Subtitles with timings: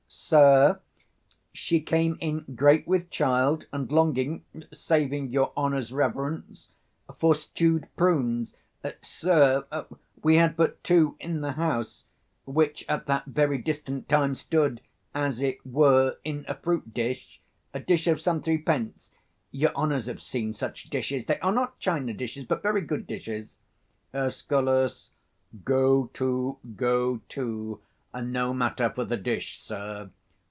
[0.13, 0.79] _Sir,
[1.53, 4.43] she came in great with child; and longing,
[4.73, 6.69] saving your honour's reverence,
[7.19, 8.53] for stewed prunes;
[9.01, 9.65] sir,
[10.21, 12.05] we had but two in the house,
[12.45, 14.81] which at that very distant time stood,
[15.15, 17.41] as it were, in a fruit dish,
[17.73, 19.13] a dish of some three pence;
[19.51, 23.07] your honours have seen such dishes; they are not China 90 dishes, but very good
[23.07, 23.57] dishes,
[24.13, 25.09] Escal.
[25.65, 27.81] Go to, go to:
[28.13, 30.09] no matter for the dish, sir.